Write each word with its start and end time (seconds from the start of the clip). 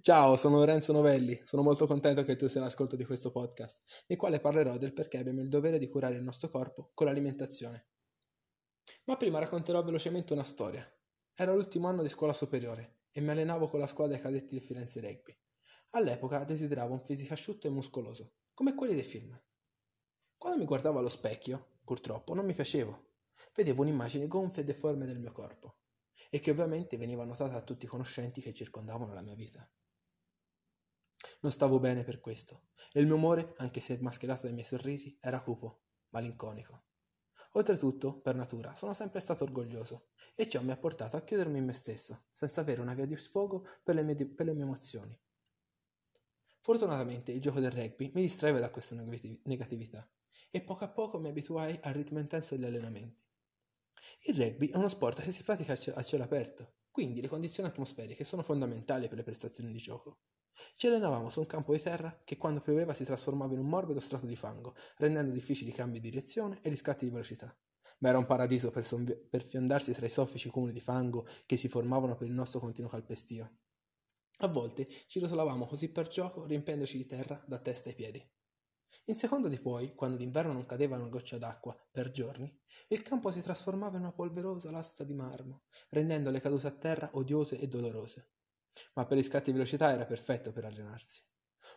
Ciao, 0.00 0.36
sono 0.36 0.56
Lorenzo 0.56 0.92
Novelli, 0.92 1.40
sono 1.44 1.62
molto 1.62 1.86
contento 1.86 2.24
che 2.24 2.34
tu 2.34 2.48
sia 2.48 2.60
all'ascolto 2.60 2.96
di 2.96 3.04
questo 3.04 3.30
podcast, 3.30 3.82
nel 4.08 4.18
quale 4.18 4.40
parlerò 4.40 4.76
del 4.76 4.92
perché 4.92 5.18
abbiamo 5.18 5.40
il 5.40 5.48
dovere 5.48 5.78
di 5.78 5.88
curare 5.88 6.16
il 6.16 6.24
nostro 6.24 6.50
corpo 6.50 6.90
con 6.94 7.06
l'alimentazione. 7.06 7.86
Ma 9.04 9.16
prima 9.16 9.38
racconterò 9.38 9.84
velocemente 9.84 10.32
una 10.32 10.42
storia. 10.42 10.84
Era 11.32 11.54
l'ultimo 11.54 11.86
anno 11.86 12.02
di 12.02 12.08
scuola 12.08 12.32
superiore 12.32 13.02
e 13.12 13.20
mi 13.20 13.30
allenavo 13.30 13.68
con 13.68 13.78
la 13.78 13.86
squadra 13.86 14.18
cadetti 14.18 14.54
di 14.54 14.60
Firenze 14.60 15.00
Rugby. 15.00 15.36
All'epoca 15.90 16.42
desideravo 16.42 16.94
un 16.94 17.00
fisico 17.00 17.32
asciutto 17.34 17.68
e 17.68 17.70
muscoloso, 17.70 18.32
come 18.54 18.74
quelli 18.74 18.94
dei 18.94 19.04
film. 19.04 19.40
Quando 20.36 20.58
mi 20.58 20.66
guardavo 20.66 20.98
allo 20.98 21.08
specchio, 21.08 21.78
purtroppo, 21.84 22.34
non 22.34 22.44
mi 22.44 22.54
piacevo. 22.54 23.10
Vedevo 23.54 23.82
un'immagine 23.82 24.26
gonfia 24.26 24.62
e 24.62 24.64
deforme 24.64 25.06
del 25.06 25.20
mio 25.20 25.30
corpo 25.30 25.76
e 26.28 26.40
che 26.40 26.50
ovviamente 26.50 26.96
veniva 26.96 27.24
notata 27.24 27.52
da 27.52 27.62
tutti 27.62 27.86
i 27.86 27.88
conoscenti 27.88 28.40
che 28.40 28.54
circondavano 28.54 29.14
la 29.14 29.22
mia 29.22 29.34
vita. 29.34 29.68
Non 31.40 31.52
stavo 31.52 31.78
bene 31.78 32.04
per 32.04 32.20
questo, 32.20 32.68
e 32.92 33.00
il 33.00 33.06
mio 33.06 33.16
umore, 33.16 33.54
anche 33.58 33.80
se 33.80 33.98
mascherato 34.00 34.42
dai 34.42 34.52
miei 34.52 34.64
sorrisi, 34.64 35.18
era 35.20 35.42
cupo, 35.42 35.82
malinconico. 36.10 36.84
Oltretutto, 37.52 38.20
per 38.20 38.34
natura, 38.34 38.74
sono 38.74 38.92
sempre 38.92 39.20
stato 39.20 39.44
orgoglioso, 39.44 40.08
e 40.34 40.48
ciò 40.48 40.62
mi 40.62 40.70
ha 40.70 40.76
portato 40.76 41.16
a 41.16 41.22
chiudermi 41.22 41.58
in 41.58 41.64
me 41.64 41.72
stesso, 41.72 42.26
senza 42.32 42.60
avere 42.60 42.80
una 42.80 42.94
via 42.94 43.06
di 43.06 43.16
sfogo 43.16 43.66
per 43.82 43.94
le 43.94 44.02
mie, 44.02 44.26
per 44.26 44.46
le 44.46 44.54
mie 44.54 44.64
emozioni. 44.64 45.18
Fortunatamente 46.60 47.32
il 47.32 47.40
gioco 47.40 47.60
del 47.60 47.70
rugby 47.70 48.12
mi 48.14 48.22
distraeva 48.22 48.58
da 48.58 48.70
questa 48.70 48.94
negatività, 48.94 50.08
e 50.50 50.62
poco 50.62 50.84
a 50.84 50.88
poco 50.88 51.18
mi 51.18 51.28
abituai 51.28 51.78
al 51.82 51.94
ritmo 51.94 52.18
intenso 52.18 52.54
degli 52.54 52.66
allenamenti. 52.66 53.22
Il 54.22 54.36
rugby 54.36 54.68
è 54.68 54.76
uno 54.76 54.88
sport 54.88 55.22
che 55.22 55.32
si 55.32 55.42
pratica 55.42 55.72
a 55.72 56.02
cielo 56.02 56.22
aperto, 56.22 56.74
quindi 56.90 57.20
le 57.20 57.28
condizioni 57.28 57.68
atmosferiche 57.68 58.24
sono 58.24 58.42
fondamentali 58.42 59.08
per 59.08 59.16
le 59.16 59.22
prestazioni 59.22 59.70
di 59.70 59.78
gioco. 59.78 60.18
Ci 60.74 60.88
allenavamo 60.88 61.30
su 61.30 61.40
un 61.40 61.46
campo 61.46 61.72
di 61.72 61.80
terra 61.80 62.22
che 62.24 62.36
quando 62.36 62.60
pioveva 62.60 62.92
si 62.94 63.04
trasformava 63.04 63.54
in 63.54 63.60
un 63.60 63.68
morbido 63.68 64.00
strato 64.00 64.26
di 64.26 64.34
fango, 64.34 64.74
rendendo 64.96 65.32
difficili 65.32 65.70
i 65.70 65.74
cambi 65.74 66.00
di 66.00 66.10
direzione 66.10 66.58
e 66.62 66.70
gli 66.70 66.76
scatti 66.76 67.04
di 67.04 67.10
velocità. 67.12 67.56
Ma 68.00 68.08
era 68.08 68.18
un 68.18 68.26
paradiso 68.26 68.70
per, 68.70 68.84
sonvi- 68.84 69.16
per 69.16 69.42
fiondarsi 69.42 69.92
tra 69.92 70.06
i 70.06 70.10
soffici 70.10 70.48
cumuli 70.48 70.72
di 70.72 70.80
fango 70.80 71.26
che 71.46 71.56
si 71.56 71.68
formavano 71.68 72.16
per 72.16 72.26
il 72.26 72.34
nostro 72.34 72.60
continuo 72.60 72.90
calpestio. 72.90 73.58
A 74.38 74.48
volte 74.48 74.88
ci 75.06 75.20
rotolavamo 75.20 75.64
così 75.64 75.88
per 75.90 76.08
gioco, 76.08 76.44
riempiendoci 76.44 76.96
di 76.96 77.06
terra 77.06 77.42
da 77.46 77.58
testa 77.58 77.88
ai 77.88 77.94
piedi. 77.94 78.37
In 79.06 79.14
seconda 79.14 79.48
di 79.48 79.58
poi, 79.58 79.94
quando 79.94 80.16
d'inverno 80.16 80.52
non 80.52 80.66
cadeva 80.66 80.96
una 80.96 81.08
goccia 81.08 81.38
d'acqua 81.38 81.76
per 81.90 82.10
giorni, 82.10 82.54
il 82.88 83.02
campo 83.02 83.30
si 83.30 83.40
trasformava 83.40 83.96
in 83.96 84.02
una 84.02 84.12
polverosa 84.12 84.70
lastra 84.70 85.04
di 85.04 85.14
marmo, 85.14 85.62
rendendo 85.90 86.30
le 86.30 86.40
cadute 86.40 86.66
a 86.66 86.72
terra 86.72 87.10
odiose 87.12 87.58
e 87.58 87.68
dolorose. 87.68 88.32
Ma 88.94 89.06
per 89.06 89.18
gli 89.18 89.22
scatti 89.22 89.50
di 89.50 89.56
velocità 89.56 89.92
era 89.92 90.04
perfetto 90.04 90.52
per 90.52 90.64
allenarsi. 90.64 91.22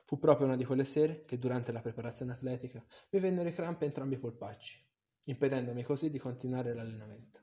Fu 0.06 0.20
proprio 0.20 0.48
una 0.48 0.56
di 0.56 0.66
quelle 0.66 0.86
sere 0.86 1.26
che 1.26 1.40
durante 1.40 1.72
la 1.72 1.82
preparazione 1.82 2.34
atletica 2.34 2.84
mi 3.12 3.20
vennero 3.20 3.50
i 3.50 3.54
crampi 3.54 3.86
entrambi 3.86 4.16
i 4.16 4.20
polpacci, 4.20 4.86
impedendomi 5.26 5.84
così 5.84 6.10
di 6.10 6.20
continuare 6.20 6.74
l'allenamento. 6.74 7.40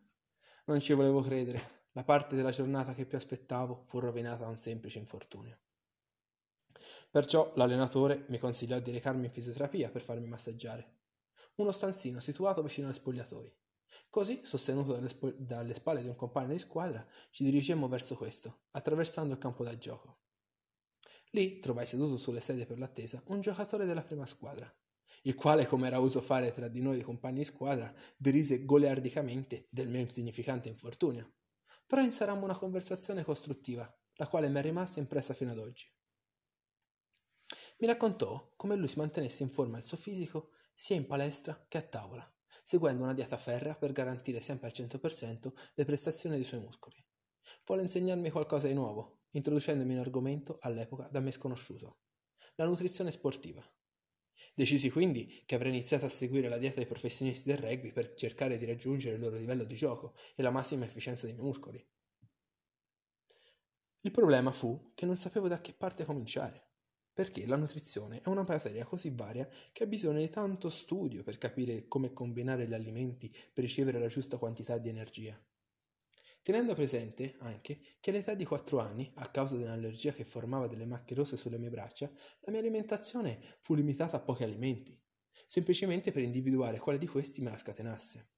Non 0.66 0.80
ci 0.80 0.92
volevo 0.92 1.22
credere, 1.22 1.86
la 1.92 2.04
parte 2.04 2.36
della 2.36 2.50
giornata 2.50 2.94
che 2.94 3.06
più 3.06 3.16
aspettavo 3.16 3.84
fu 3.86 3.98
rovinata 3.98 4.44
da 4.44 4.50
un 4.50 4.56
semplice 4.56 4.98
infortunio. 4.98 5.58
Perciò 7.10 7.52
l'allenatore 7.56 8.24
mi 8.28 8.38
consigliò 8.38 8.78
di 8.78 8.90
recarmi 8.90 9.26
in 9.26 9.32
fisioterapia 9.32 9.90
per 9.90 10.02
farmi 10.02 10.26
massaggiare. 10.26 10.96
Uno 11.56 11.72
stanzino 11.72 12.20
situato 12.20 12.62
vicino 12.62 12.88
agli 12.88 12.94
spogliatoi. 12.94 13.56
Così, 14.10 14.40
sostenuto 14.42 14.92
dalle, 14.92 15.08
spo- 15.08 15.34
dalle 15.36 15.74
spalle 15.74 16.02
di 16.02 16.08
un 16.08 16.16
compagno 16.16 16.52
di 16.52 16.58
squadra, 16.58 17.06
ci 17.30 17.44
dirigemmo 17.44 17.88
verso 17.88 18.16
questo, 18.16 18.64
attraversando 18.72 19.32
il 19.32 19.38
campo 19.38 19.64
da 19.64 19.76
gioco. 19.76 20.20
Lì 21.32 21.58
trovai 21.58 21.86
seduto 21.86 22.16
sulle 22.16 22.40
sedie 22.40 22.66
per 22.66 22.78
l'attesa 22.78 23.22
un 23.26 23.40
giocatore 23.40 23.84
della 23.84 24.02
prima 24.02 24.26
squadra, 24.26 24.72
il 25.22 25.34
quale, 25.34 25.66
come 25.66 25.86
era 25.86 25.98
uso 25.98 26.20
fare 26.20 26.52
tra 26.52 26.68
di 26.68 26.80
noi 26.80 27.02
compagni 27.02 27.38
di 27.38 27.44
squadra, 27.44 27.92
derise 28.16 28.64
goliardicamente 28.64 29.66
del 29.70 29.88
mio 29.88 30.00
insignificante 30.00 30.68
infortunio. 30.68 31.34
Però 31.86 32.02
inserammo 32.02 32.44
una 32.44 32.56
conversazione 32.56 33.24
costruttiva, 33.24 33.90
la 34.14 34.28
quale 34.28 34.48
mi 34.48 34.58
è 34.58 34.62
rimasta 34.62 35.00
impressa 35.00 35.34
fino 35.34 35.50
ad 35.50 35.58
oggi. 35.58 35.90
Mi 37.80 37.86
raccontò 37.86 38.54
come 38.56 38.74
lui 38.74 38.88
si 38.88 38.98
mantenesse 38.98 39.44
in 39.44 39.50
forma 39.50 39.78
il 39.78 39.84
suo 39.84 39.96
fisico 39.96 40.50
sia 40.74 40.96
in 40.96 41.06
palestra 41.06 41.64
che 41.68 41.78
a 41.78 41.82
tavola, 41.82 42.28
seguendo 42.64 43.04
una 43.04 43.14
dieta 43.14 43.36
ferrea 43.36 43.76
per 43.76 43.92
garantire 43.92 44.40
sempre 44.40 44.66
al 44.66 44.74
100% 44.74 45.52
le 45.74 45.84
prestazioni 45.84 46.34
dei 46.34 46.44
suoi 46.44 46.58
muscoli. 46.58 46.96
Vuole 47.64 47.82
insegnarmi 47.82 48.30
qualcosa 48.30 48.66
di 48.66 48.74
nuovo, 48.74 49.20
introducendomi 49.30 49.92
un 49.92 50.00
argomento 50.00 50.58
all'epoca 50.60 51.08
da 51.08 51.20
me 51.20 51.30
sconosciuto, 51.30 52.00
la 52.56 52.66
nutrizione 52.66 53.12
sportiva. 53.12 53.64
Decisi 54.54 54.90
quindi 54.90 55.44
che 55.46 55.54
avrei 55.54 55.70
iniziato 55.70 56.04
a 56.04 56.08
seguire 56.08 56.48
la 56.48 56.58
dieta 56.58 56.76
dei 56.76 56.86
professionisti 56.86 57.48
del 57.48 57.58
rugby 57.58 57.92
per 57.92 58.14
cercare 58.14 58.58
di 58.58 58.64
raggiungere 58.64 59.14
il 59.14 59.20
loro 59.20 59.36
livello 59.36 59.62
di 59.62 59.76
gioco 59.76 60.16
e 60.34 60.42
la 60.42 60.50
massima 60.50 60.84
efficienza 60.84 61.26
dei 61.26 61.36
miei 61.36 61.46
muscoli. 61.46 61.88
Il 64.00 64.10
problema 64.10 64.50
fu 64.50 64.90
che 64.96 65.06
non 65.06 65.16
sapevo 65.16 65.46
da 65.46 65.60
che 65.60 65.74
parte 65.74 66.04
cominciare 66.04 66.67
perché 67.18 67.46
la 67.46 67.56
nutrizione 67.56 68.20
è 68.20 68.28
una 68.28 68.44
materia 68.46 68.84
così 68.84 69.10
varia 69.10 69.48
che 69.72 69.82
ha 69.82 69.86
bisogno 69.88 70.20
di 70.20 70.28
tanto 70.28 70.70
studio 70.70 71.24
per 71.24 71.36
capire 71.36 71.88
come 71.88 72.12
combinare 72.12 72.68
gli 72.68 72.74
alimenti 72.74 73.28
per 73.52 73.64
ricevere 73.64 73.98
la 73.98 74.06
giusta 74.06 74.36
quantità 74.36 74.78
di 74.78 74.88
energia. 74.88 75.36
Tenendo 76.42 76.76
presente 76.76 77.34
anche 77.40 77.80
che 77.98 78.10
all'età 78.10 78.34
di 78.34 78.44
4 78.44 78.78
anni, 78.78 79.10
a 79.16 79.28
causa 79.32 79.56
di 79.56 79.64
un'allergia 79.64 80.12
che 80.12 80.24
formava 80.24 80.68
delle 80.68 80.86
macchie 80.86 81.16
rosse 81.16 81.36
sulle 81.36 81.58
mie 81.58 81.70
braccia, 81.70 82.08
la 82.42 82.52
mia 82.52 82.60
alimentazione 82.60 83.40
fu 83.62 83.74
limitata 83.74 84.18
a 84.18 84.20
pochi 84.20 84.44
alimenti, 84.44 84.96
semplicemente 85.44 86.12
per 86.12 86.22
individuare 86.22 86.78
quale 86.78 86.98
di 86.98 87.08
questi 87.08 87.42
me 87.42 87.50
la 87.50 87.58
scatenasse. 87.58 88.28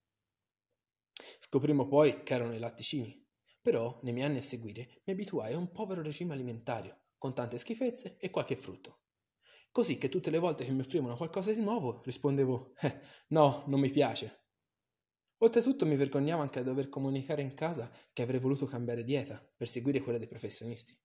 Scoprimmo 1.40 1.86
poi 1.86 2.22
che 2.22 2.32
erano 2.32 2.54
i 2.54 2.58
latticini, 2.58 3.28
però 3.60 4.00
nei 4.04 4.14
miei 4.14 4.24
anni 4.24 4.38
a 4.38 4.42
seguire 4.42 5.02
mi 5.04 5.12
abituai 5.12 5.52
a 5.52 5.58
un 5.58 5.70
povero 5.70 6.00
regime 6.00 6.32
alimentario, 6.32 6.96
con 7.20 7.34
tante 7.34 7.58
schifezze 7.58 8.16
e 8.16 8.30
qualche 8.30 8.56
frutto. 8.56 9.00
Così 9.70 9.98
che 9.98 10.08
tutte 10.08 10.30
le 10.30 10.38
volte 10.38 10.64
che 10.64 10.72
mi 10.72 10.80
offrivano 10.80 11.16
qualcosa 11.16 11.52
di 11.52 11.60
nuovo 11.60 12.00
rispondevo 12.02 12.72
eh, 12.80 13.00
no, 13.28 13.64
non 13.66 13.78
mi 13.78 13.90
piace. 13.90 14.46
Oltretutto 15.36 15.84
mi 15.84 15.96
vergognavo 15.96 16.40
anche 16.40 16.60
a 16.60 16.62
dover 16.62 16.88
comunicare 16.88 17.42
in 17.42 17.52
casa 17.52 17.90
che 18.14 18.22
avrei 18.22 18.40
voluto 18.40 18.64
cambiare 18.64 19.04
dieta 19.04 19.38
per 19.54 19.68
seguire 19.68 20.00
quella 20.00 20.16
dei 20.16 20.28
professionisti. 20.28 20.98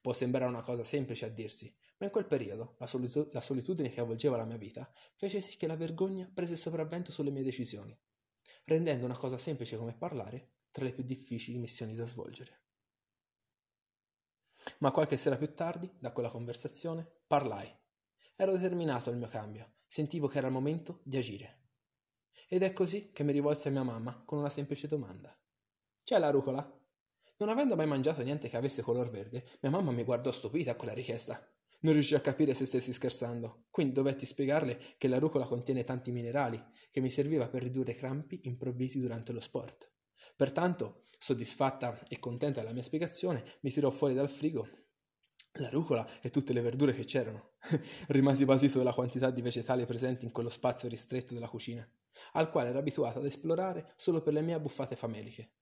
Può 0.00 0.12
sembrare 0.12 0.48
una 0.48 0.62
cosa 0.62 0.84
semplice 0.84 1.24
a 1.24 1.28
dirsi, 1.28 1.76
ma 1.96 2.06
in 2.06 2.12
quel 2.12 2.26
periodo 2.26 2.76
la, 2.78 2.86
solitu- 2.86 3.32
la 3.32 3.40
solitudine 3.40 3.90
che 3.90 4.00
avvolgeva 4.00 4.36
la 4.36 4.44
mia 4.44 4.58
vita 4.58 4.88
fece 5.16 5.40
sì 5.40 5.56
che 5.56 5.66
la 5.66 5.76
vergogna 5.76 6.30
prese 6.32 6.54
sopravvento 6.54 7.10
sulle 7.10 7.32
mie 7.32 7.42
decisioni, 7.42 7.98
rendendo 8.66 9.06
una 9.06 9.16
cosa 9.16 9.38
semplice 9.38 9.76
come 9.76 9.96
parlare 9.96 10.52
tra 10.70 10.84
le 10.84 10.92
più 10.92 11.02
difficili 11.02 11.58
missioni 11.58 11.96
da 11.96 12.06
svolgere. 12.06 12.67
Ma 14.78 14.90
qualche 14.90 15.16
sera 15.16 15.36
più 15.36 15.54
tardi, 15.54 15.90
da 15.98 16.12
quella 16.12 16.30
conversazione, 16.30 17.06
parlai. 17.26 17.68
Ero 18.36 18.52
determinato 18.52 19.10
al 19.10 19.16
mio 19.16 19.28
cambio, 19.28 19.74
sentivo 19.86 20.28
che 20.28 20.38
era 20.38 20.46
il 20.46 20.52
momento 20.52 21.00
di 21.02 21.16
agire. 21.16 21.56
Ed 22.48 22.62
è 22.62 22.72
così 22.72 23.12
che 23.12 23.24
mi 23.24 23.32
rivolsi 23.32 23.68
a 23.68 23.70
mia 23.70 23.82
mamma 23.82 24.22
con 24.24 24.38
una 24.38 24.50
semplice 24.50 24.86
domanda. 24.86 25.36
C'è 26.04 26.18
la 26.18 26.30
rucola? 26.30 26.66
Non 27.38 27.48
avendo 27.50 27.76
mai 27.76 27.86
mangiato 27.86 28.22
niente 28.22 28.48
che 28.48 28.56
avesse 28.56 28.82
color 28.82 29.10
verde, 29.10 29.44
mia 29.60 29.70
mamma 29.70 29.90
mi 29.90 30.04
guardò 30.04 30.32
stupita 30.32 30.70
a 30.70 30.74
quella 30.76 30.94
richiesta. 30.94 31.46
Non 31.80 31.92
riuscì 31.92 32.14
a 32.14 32.20
capire 32.20 32.54
se 32.54 32.64
stessi 32.64 32.92
scherzando, 32.92 33.66
quindi 33.70 33.92
dovetti 33.92 34.26
spiegarle 34.26 34.78
che 34.98 35.06
la 35.06 35.18
rucola 35.18 35.44
contiene 35.44 35.84
tanti 35.84 36.10
minerali, 36.10 36.60
che 36.90 37.00
mi 37.00 37.10
serviva 37.10 37.48
per 37.48 37.62
ridurre 37.62 37.94
crampi 37.94 38.40
improvvisi 38.44 39.00
durante 39.00 39.32
lo 39.32 39.40
sport. 39.40 39.92
Pertanto, 40.36 41.02
soddisfatta 41.18 42.06
e 42.08 42.18
contenta 42.18 42.60
della 42.60 42.72
mia 42.72 42.82
spiegazione, 42.82 43.58
mi 43.60 43.70
tirò 43.70 43.90
fuori 43.90 44.14
dal 44.14 44.28
frigo 44.28 44.86
la 45.58 45.70
rucola 45.70 46.06
e 46.20 46.30
tutte 46.30 46.52
le 46.52 46.60
verdure 46.60 46.94
che 46.94 47.04
c'erano. 47.04 47.52
Rimasi 48.08 48.44
basito 48.44 48.78
dalla 48.78 48.92
quantità 48.92 49.30
di 49.30 49.42
vegetali 49.42 49.86
presenti 49.86 50.24
in 50.24 50.32
quello 50.32 50.50
spazio 50.50 50.88
ristretto 50.88 51.34
della 51.34 51.48
cucina, 51.48 51.88
al 52.32 52.50
quale 52.50 52.70
ero 52.70 52.78
abituato 52.78 53.18
ad 53.18 53.24
esplorare 53.24 53.92
solo 53.96 54.22
per 54.22 54.32
le 54.32 54.42
mie 54.42 54.54
abbuffate 54.54 54.96
fameliche. 54.96 55.52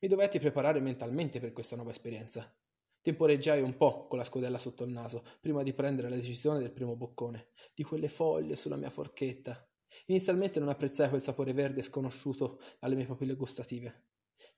Mi 0.00 0.08
dovetti 0.08 0.38
preparare 0.38 0.80
mentalmente 0.80 1.40
per 1.40 1.52
questa 1.52 1.76
nuova 1.76 1.92
esperienza. 1.92 2.52
Temporeggiai 3.00 3.60
un 3.60 3.76
po' 3.76 4.06
con 4.06 4.18
la 4.18 4.24
scodella 4.24 4.58
sotto 4.58 4.84
il 4.84 4.90
naso 4.90 5.22
prima 5.40 5.62
di 5.62 5.74
prendere 5.74 6.08
la 6.08 6.16
decisione 6.16 6.58
del 6.58 6.72
primo 6.72 6.96
boccone, 6.96 7.48
di 7.74 7.84
quelle 7.84 8.08
foglie 8.08 8.56
sulla 8.56 8.76
mia 8.76 8.90
forchetta. 8.90 9.68
Inizialmente 10.06 10.60
non 10.60 10.68
apprezzai 10.68 11.08
quel 11.08 11.22
sapore 11.22 11.52
verde 11.52 11.82
sconosciuto 11.82 12.60
alle 12.80 12.94
mie 12.94 13.06
papille 13.06 13.34
gustative, 13.34 14.08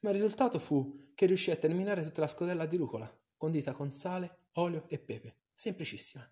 ma 0.01 0.11
il 0.11 0.17
risultato 0.17 0.59
fu 0.59 1.11
che 1.15 1.27
riuscii 1.27 1.53
a 1.53 1.57
terminare 1.57 2.03
tutta 2.03 2.21
la 2.21 2.29
scodella 2.29 2.67
di 2.67 2.77
rucola, 2.77 3.11
condita 3.37 3.73
con 3.73 3.91
sale, 3.91 4.47
olio 4.55 4.87
e 4.89 4.99
pepe, 4.99 5.43
semplicissima. 5.53 6.29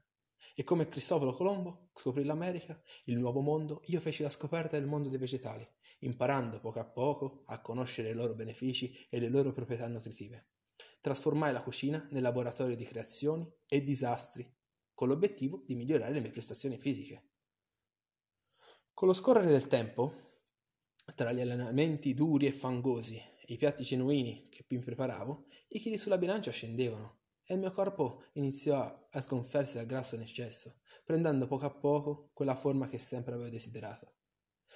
E 0.56 0.62
come 0.62 0.86
Cristoforo 0.86 1.34
Colombo 1.34 1.90
scoprì 1.96 2.22
l'America, 2.22 2.80
il 3.06 3.18
nuovo 3.18 3.40
mondo, 3.40 3.82
io 3.86 3.98
feci 3.98 4.22
la 4.22 4.30
scoperta 4.30 4.78
del 4.78 4.86
mondo 4.86 5.08
dei 5.08 5.18
vegetali, 5.18 5.68
imparando 6.00 6.60
poco 6.60 6.78
a 6.78 6.84
poco 6.84 7.42
a 7.46 7.60
conoscere 7.60 8.10
i 8.10 8.14
loro 8.14 8.34
benefici 8.34 9.06
e 9.10 9.18
le 9.18 9.28
loro 9.28 9.52
proprietà 9.52 9.88
nutritive. 9.88 10.50
trasformare 11.00 11.52
la 11.52 11.62
cucina 11.62 12.06
nel 12.12 12.22
laboratorio 12.22 12.76
di 12.76 12.84
creazioni 12.84 13.46
e 13.66 13.82
disastri, 13.82 14.50
con 14.94 15.08
l'obiettivo 15.08 15.62
di 15.66 15.74
migliorare 15.74 16.14
le 16.14 16.20
mie 16.20 16.30
prestazioni 16.30 16.78
fisiche. 16.78 17.32
Con 18.94 19.08
lo 19.08 19.14
scorrere 19.14 19.48
del 19.48 19.66
tempo, 19.66 20.14
tra 21.16 21.32
gli 21.32 21.40
allenamenti 21.40 22.14
duri 22.14 22.46
e 22.46 22.52
fangosi 22.52 23.16
e 23.16 23.52
i 23.52 23.56
piatti 23.56 23.82
genuini 23.82 24.48
che 24.48 24.64
mi 24.68 24.78
preparavo, 24.78 25.46
i 25.70 25.80
chili 25.80 25.98
sulla 25.98 26.16
bilancia 26.16 26.52
scendevano 26.52 27.22
e 27.42 27.54
il 27.54 27.60
mio 27.60 27.72
corpo 27.72 28.22
iniziò 28.34 29.08
a 29.10 29.20
sgonfiarsi 29.20 29.74
dal 29.74 29.86
grasso 29.86 30.14
in 30.14 30.20
eccesso, 30.20 30.76
prendendo 31.04 31.48
poco 31.48 31.64
a 31.64 31.74
poco 31.74 32.30
quella 32.32 32.54
forma 32.54 32.88
che 32.88 32.98
sempre 32.98 33.34
avevo 33.34 33.50
desiderato. 33.50 34.14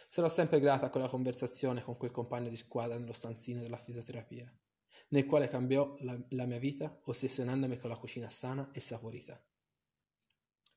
Sarò 0.09 0.29
sempre 0.29 0.59
grata 0.59 0.87
a 0.87 0.91
quella 0.91 1.09
conversazione 1.09 1.85
con 1.85 1.97
quel 1.97 2.11
compagno 2.11 2.49
di 2.49 2.56
squadra 2.56 2.99
nello 2.99 3.12
stanzino 3.12 3.61
della 3.61 3.79
fisioterapia, 3.79 4.53
nel 5.11 5.26
quale 5.26 5.47
cambiò 5.47 5.94
la, 6.00 6.19
la 6.31 6.44
mia 6.44 6.59
vita 6.59 7.00
ossessionandomi 7.05 7.79
con 7.79 7.88
la 7.88 7.97
cucina 7.97 8.29
sana 8.29 8.69
e 8.73 8.81
saporita. 8.81 9.41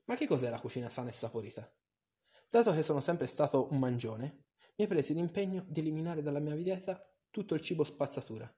Ma 0.04 0.16
che 0.16 0.28
cos'è 0.28 0.48
la 0.48 0.60
cucina 0.60 0.88
sana 0.88 1.08
e 1.08 1.12
saporita? 1.12 1.68
Dato 2.52 2.74
che 2.74 2.82
sono 2.82 3.00
sempre 3.00 3.26
stato 3.28 3.68
un 3.70 3.78
mangione, 3.78 4.48
mi 4.76 4.86
presi 4.86 5.14
l'impegno 5.14 5.64
di 5.66 5.80
eliminare 5.80 6.20
dalla 6.20 6.38
mia 6.38 6.54
dieta 6.54 7.02
tutto 7.30 7.54
il 7.54 7.62
cibo 7.62 7.82
spazzatura 7.82 8.54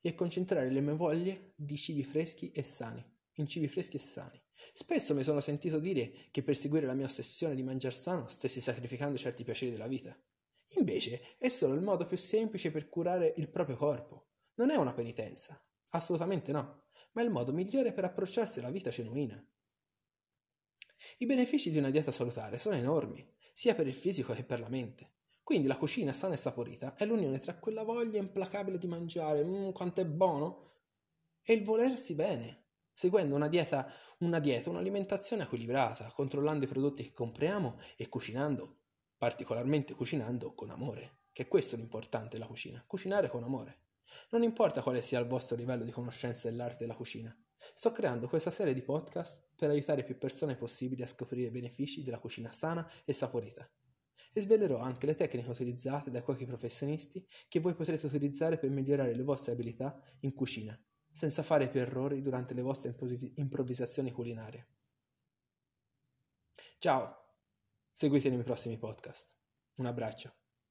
e 0.00 0.14
concentrare 0.14 0.70
le 0.70 0.80
mie 0.80 0.94
voglie 0.94 1.52
di 1.56 1.76
cibi 1.76 2.04
freschi 2.04 2.52
e 2.52 2.62
sani, 2.62 3.04
in 3.38 3.48
cibi 3.48 3.66
freschi 3.66 3.96
e 3.96 3.98
sani. 3.98 4.40
Spesso 4.72 5.16
mi 5.16 5.24
sono 5.24 5.40
sentito 5.40 5.80
dire 5.80 6.28
che 6.30 6.44
per 6.44 6.56
seguire 6.56 6.86
la 6.86 6.94
mia 6.94 7.06
ossessione 7.06 7.56
di 7.56 7.64
mangiare 7.64 7.92
sano 7.92 8.28
stessi 8.28 8.60
sacrificando 8.60 9.18
certi 9.18 9.42
piaceri 9.42 9.72
della 9.72 9.88
vita. 9.88 10.16
Invece 10.76 11.36
è 11.36 11.48
solo 11.48 11.74
il 11.74 11.82
modo 11.82 12.06
più 12.06 12.16
semplice 12.16 12.70
per 12.70 12.88
curare 12.88 13.34
il 13.38 13.50
proprio 13.50 13.76
corpo. 13.76 14.28
Non 14.58 14.70
è 14.70 14.76
una 14.76 14.94
penitenza, 14.94 15.60
assolutamente 15.90 16.52
no, 16.52 16.84
ma 17.14 17.22
è 17.22 17.24
il 17.24 17.32
modo 17.32 17.52
migliore 17.52 17.92
per 17.92 18.04
approcciarsi 18.04 18.60
alla 18.60 18.70
vita 18.70 18.90
genuina. 18.90 19.44
I 21.18 21.26
benefici 21.26 21.70
di 21.70 21.78
una 21.78 21.90
dieta 21.90 22.10
salutare 22.10 22.58
sono 22.58 22.74
enormi, 22.74 23.24
sia 23.52 23.74
per 23.76 23.86
il 23.86 23.94
fisico 23.94 24.32
che 24.32 24.42
per 24.42 24.58
la 24.58 24.68
mente. 24.68 25.12
Quindi 25.44 25.68
la 25.68 25.76
cucina 25.76 26.12
sana 26.12 26.34
e 26.34 26.38
saporita 26.38 26.96
è 26.96 27.04
l'unione 27.04 27.38
tra 27.38 27.56
quella 27.56 27.84
voglia 27.84 28.18
implacabile 28.18 28.78
di 28.78 28.88
mangiare, 28.88 29.44
mmm, 29.44 29.72
quanto 29.72 30.00
è 30.00 30.06
buono, 30.06 30.72
e 31.42 31.52
il 31.52 31.62
volersi 31.62 32.14
bene, 32.14 32.64
seguendo 32.90 33.36
una 33.36 33.46
dieta, 33.46 33.92
una 34.18 34.40
dieta, 34.40 34.70
un'alimentazione 34.70 35.44
equilibrata, 35.44 36.10
controllando 36.14 36.64
i 36.64 36.68
prodotti 36.68 37.04
che 37.04 37.12
compriamo 37.12 37.78
e 37.96 38.08
cucinando, 38.08 38.78
particolarmente 39.16 39.94
cucinando 39.94 40.54
con 40.54 40.70
amore, 40.70 41.26
che 41.32 41.42
è 41.42 41.48
questo 41.48 41.76
l'importante 41.76 42.30
della 42.30 42.48
cucina, 42.48 42.82
cucinare 42.86 43.28
con 43.28 43.44
amore. 43.44 43.82
Non 44.30 44.42
importa 44.42 44.82
quale 44.82 45.02
sia 45.02 45.20
il 45.20 45.26
vostro 45.26 45.56
livello 45.56 45.84
di 45.84 45.90
conoscenza 45.92 46.48
dell'arte 46.48 46.78
della 46.78 46.96
cucina, 46.96 47.36
sto 47.72 47.90
creando 47.90 48.28
questa 48.28 48.50
serie 48.50 48.74
di 48.74 48.82
podcast 48.82 49.42
per 49.56 49.70
aiutare 49.70 50.04
più 50.04 50.18
persone 50.18 50.56
possibili 50.56 51.02
a 51.02 51.06
scoprire 51.06 51.48
i 51.48 51.52
benefici 51.52 52.02
della 52.02 52.18
cucina 52.18 52.52
sana 52.52 52.88
e 53.04 53.12
saporita 53.12 53.68
e 54.36 54.40
svelerò 54.40 54.78
anche 54.78 55.06
le 55.06 55.14
tecniche 55.14 55.48
utilizzate 55.48 56.10
da 56.10 56.22
qualche 56.22 56.44
professionisti 56.44 57.24
che 57.48 57.60
voi 57.60 57.74
potrete 57.74 58.04
utilizzare 58.04 58.58
per 58.58 58.68
migliorare 58.68 59.14
le 59.14 59.22
vostre 59.22 59.52
abilità 59.52 59.96
in 60.20 60.34
cucina, 60.34 60.78
senza 61.10 61.44
fare 61.44 61.68
più 61.68 61.80
errori 61.80 62.20
durante 62.20 62.52
le 62.52 62.62
vostre 62.62 62.94
improvvisazioni 63.36 64.10
culinarie. 64.10 64.68
Ciao, 66.78 67.16
seguitemi 67.92 68.34
nei 68.34 68.44
prossimi 68.44 68.76
podcast. 68.76 69.32
Un 69.76 69.86
abbraccio. 69.86 70.43